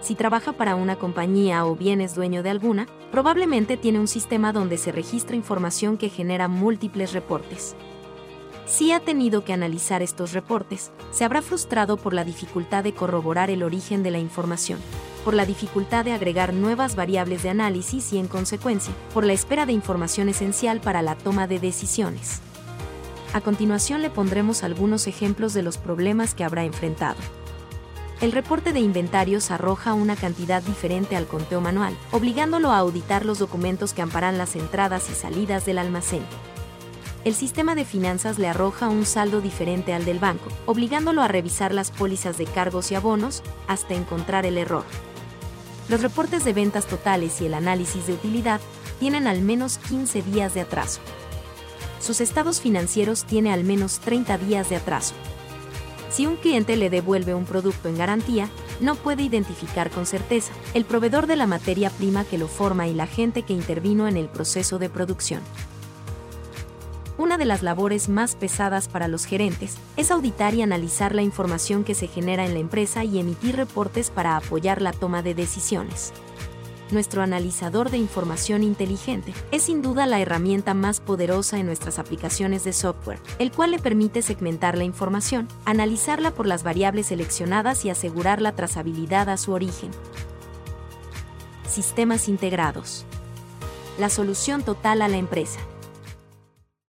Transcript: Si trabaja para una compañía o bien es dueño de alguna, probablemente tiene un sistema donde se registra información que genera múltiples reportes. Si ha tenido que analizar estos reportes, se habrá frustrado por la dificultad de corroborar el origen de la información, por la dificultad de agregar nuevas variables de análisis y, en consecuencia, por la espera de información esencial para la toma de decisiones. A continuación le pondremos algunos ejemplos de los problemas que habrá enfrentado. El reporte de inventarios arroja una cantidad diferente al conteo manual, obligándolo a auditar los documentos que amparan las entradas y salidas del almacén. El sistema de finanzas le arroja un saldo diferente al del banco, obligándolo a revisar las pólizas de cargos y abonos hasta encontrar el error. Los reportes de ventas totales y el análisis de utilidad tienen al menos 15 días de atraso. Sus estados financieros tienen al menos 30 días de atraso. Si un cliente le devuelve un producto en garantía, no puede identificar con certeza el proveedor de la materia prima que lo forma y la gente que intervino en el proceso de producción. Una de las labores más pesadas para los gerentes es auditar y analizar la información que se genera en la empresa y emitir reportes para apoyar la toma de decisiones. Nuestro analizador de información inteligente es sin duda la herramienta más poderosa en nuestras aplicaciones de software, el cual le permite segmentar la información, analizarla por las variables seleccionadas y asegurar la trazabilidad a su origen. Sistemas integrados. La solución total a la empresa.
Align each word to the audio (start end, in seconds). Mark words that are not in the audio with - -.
Si 0.00 0.14
trabaja 0.14 0.52
para 0.52 0.76
una 0.76 0.96
compañía 0.96 1.66
o 1.66 1.76
bien 1.76 2.00
es 2.00 2.14
dueño 2.14 2.42
de 2.42 2.50
alguna, 2.50 2.86
probablemente 3.10 3.76
tiene 3.76 4.00
un 4.00 4.08
sistema 4.08 4.52
donde 4.52 4.78
se 4.78 4.92
registra 4.92 5.36
información 5.36 5.98
que 5.98 6.08
genera 6.08 6.48
múltiples 6.48 7.12
reportes. 7.12 7.76
Si 8.66 8.92
ha 8.92 9.00
tenido 9.00 9.44
que 9.44 9.52
analizar 9.52 10.00
estos 10.00 10.32
reportes, 10.32 10.92
se 11.10 11.24
habrá 11.24 11.42
frustrado 11.42 11.96
por 11.96 12.14
la 12.14 12.24
dificultad 12.24 12.84
de 12.84 12.94
corroborar 12.94 13.50
el 13.50 13.62
origen 13.62 14.02
de 14.02 14.12
la 14.12 14.18
información, 14.18 14.78
por 15.24 15.34
la 15.34 15.44
dificultad 15.44 16.04
de 16.04 16.12
agregar 16.12 16.54
nuevas 16.54 16.96
variables 16.96 17.42
de 17.42 17.50
análisis 17.50 18.12
y, 18.12 18.18
en 18.18 18.28
consecuencia, 18.28 18.94
por 19.12 19.26
la 19.26 19.32
espera 19.32 19.66
de 19.66 19.72
información 19.72 20.28
esencial 20.28 20.80
para 20.80 21.02
la 21.02 21.16
toma 21.16 21.46
de 21.46 21.58
decisiones. 21.58 22.40
A 23.32 23.40
continuación 23.40 24.02
le 24.02 24.10
pondremos 24.10 24.62
algunos 24.62 25.06
ejemplos 25.06 25.52
de 25.52 25.62
los 25.62 25.76
problemas 25.76 26.34
que 26.34 26.44
habrá 26.44 26.64
enfrentado. 26.64 27.18
El 28.20 28.32
reporte 28.32 28.74
de 28.74 28.80
inventarios 28.80 29.50
arroja 29.50 29.94
una 29.94 30.14
cantidad 30.14 30.62
diferente 30.62 31.16
al 31.16 31.26
conteo 31.26 31.62
manual, 31.62 31.96
obligándolo 32.12 32.70
a 32.70 32.76
auditar 32.76 33.24
los 33.24 33.38
documentos 33.38 33.94
que 33.94 34.02
amparan 34.02 34.36
las 34.36 34.56
entradas 34.56 35.08
y 35.08 35.14
salidas 35.14 35.64
del 35.64 35.78
almacén. 35.78 36.22
El 37.24 37.34
sistema 37.34 37.74
de 37.74 37.86
finanzas 37.86 38.38
le 38.38 38.46
arroja 38.46 38.88
un 38.88 39.06
saldo 39.06 39.40
diferente 39.40 39.94
al 39.94 40.04
del 40.04 40.18
banco, 40.18 40.50
obligándolo 40.66 41.22
a 41.22 41.28
revisar 41.28 41.72
las 41.72 41.90
pólizas 41.90 42.36
de 42.36 42.44
cargos 42.44 42.92
y 42.92 42.94
abonos 42.94 43.42
hasta 43.68 43.94
encontrar 43.94 44.44
el 44.44 44.58
error. 44.58 44.84
Los 45.88 46.02
reportes 46.02 46.44
de 46.44 46.52
ventas 46.52 46.86
totales 46.86 47.40
y 47.40 47.46
el 47.46 47.54
análisis 47.54 48.06
de 48.06 48.12
utilidad 48.12 48.60
tienen 48.98 49.28
al 49.28 49.40
menos 49.40 49.78
15 49.78 50.20
días 50.22 50.52
de 50.52 50.60
atraso. 50.60 51.00
Sus 52.00 52.20
estados 52.20 52.60
financieros 52.60 53.24
tienen 53.24 53.54
al 53.54 53.64
menos 53.64 53.98
30 54.00 54.36
días 54.36 54.68
de 54.68 54.76
atraso. 54.76 55.14
Si 56.10 56.26
un 56.26 56.36
cliente 56.36 56.76
le 56.76 56.90
devuelve 56.90 57.34
un 57.34 57.44
producto 57.44 57.88
en 57.88 57.96
garantía, 57.96 58.48
no 58.80 58.96
puede 58.96 59.22
identificar 59.22 59.90
con 59.90 60.06
certeza 60.06 60.52
el 60.74 60.84
proveedor 60.84 61.28
de 61.28 61.36
la 61.36 61.46
materia 61.46 61.88
prima 61.88 62.24
que 62.24 62.36
lo 62.36 62.48
forma 62.48 62.88
y 62.88 62.94
la 62.94 63.06
gente 63.06 63.42
que 63.42 63.52
intervino 63.52 64.08
en 64.08 64.16
el 64.16 64.28
proceso 64.28 64.78
de 64.80 64.90
producción. 64.90 65.40
Una 67.16 67.36
de 67.38 67.44
las 67.44 67.62
labores 67.62 68.08
más 68.08 68.34
pesadas 68.34 68.88
para 68.88 69.06
los 69.06 69.24
gerentes 69.24 69.76
es 69.96 70.10
auditar 70.10 70.54
y 70.54 70.62
analizar 70.62 71.14
la 71.14 71.22
información 71.22 71.84
que 71.84 71.94
se 71.94 72.08
genera 72.08 72.44
en 72.46 72.54
la 72.54 72.60
empresa 72.60 73.04
y 73.04 73.20
emitir 73.20 73.56
reportes 73.56 74.10
para 74.10 74.36
apoyar 74.36 74.82
la 74.82 74.92
toma 74.92 75.22
de 75.22 75.34
decisiones. 75.34 76.12
Nuestro 76.92 77.22
analizador 77.22 77.90
de 77.90 77.98
información 77.98 78.64
inteligente 78.64 79.32
es 79.52 79.62
sin 79.62 79.80
duda 79.80 80.06
la 80.06 80.18
herramienta 80.18 80.74
más 80.74 80.98
poderosa 80.98 81.58
en 81.58 81.66
nuestras 81.66 82.00
aplicaciones 82.00 82.64
de 82.64 82.72
software, 82.72 83.20
el 83.38 83.52
cual 83.52 83.70
le 83.70 83.78
permite 83.78 84.22
segmentar 84.22 84.76
la 84.76 84.82
información, 84.82 85.46
analizarla 85.64 86.32
por 86.32 86.48
las 86.48 86.64
variables 86.64 87.06
seleccionadas 87.06 87.84
y 87.84 87.90
asegurar 87.90 88.42
la 88.42 88.56
trazabilidad 88.56 89.28
a 89.28 89.36
su 89.36 89.52
origen. 89.52 89.90
Sistemas 91.68 92.28
integrados. 92.28 93.04
La 93.96 94.08
solución 94.08 94.64
total 94.64 95.02
a 95.02 95.08
la 95.08 95.18
empresa. 95.18 95.60